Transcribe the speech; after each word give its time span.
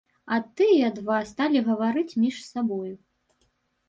А 0.35 0.37
тыя 0.59 0.87
два 0.99 1.17
сталі 1.31 1.61
гаварыць 1.67 2.17
між 2.23 2.39
сабою. 2.53 2.95